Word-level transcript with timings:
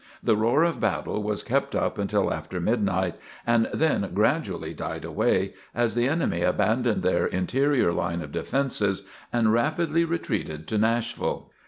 The 0.23 0.35
roar 0.35 0.63
of 0.63 0.79
battle 0.79 1.21
was 1.21 1.43
kept 1.43 1.75
up 1.75 1.99
until 1.99 2.33
after 2.33 2.59
midnight 2.59 3.17
and 3.45 3.69
then 3.71 4.09
gradually 4.15 4.73
died 4.73 5.05
away, 5.05 5.53
as 5.75 5.93
the 5.93 6.07
enemy 6.07 6.41
abandoned 6.41 7.03
their 7.03 7.27
interior 7.27 7.93
line 7.93 8.23
of 8.23 8.31
defences 8.31 9.03
and 9.31 9.53
rapidly 9.53 10.03
retreated 10.03 10.65
to 10.69 10.79
Nashville. 10.79 11.51